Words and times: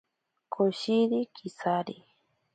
Koshiri 0.53 1.19
kisakiri. 1.35 1.95